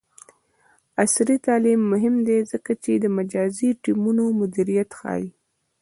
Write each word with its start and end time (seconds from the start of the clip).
عصري 1.01 1.37
تعلیم 1.47 1.81
مهم 1.91 2.15
دی 2.27 2.37
ځکه 2.51 2.71
چې 2.83 2.91
د 2.97 3.05
مجازی 3.17 3.69
ټیمونو 3.83 4.23
مدیریت 4.41 4.89
ښيي. 4.99 5.27